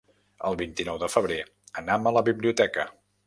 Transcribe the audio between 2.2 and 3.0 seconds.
biblioteca.